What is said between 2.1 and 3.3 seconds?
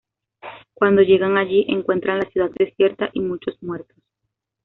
la ciudad desierta y